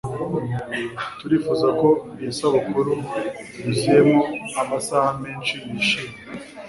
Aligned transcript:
turifuza 1.19 1.67
ko 1.79 1.89
iyi 2.21 2.31
sabukuru 2.37 2.93
yuzuyemo 3.63 4.19
amasaha 4.61 5.09
menshi 5.23 5.53
yishimye 5.69 6.15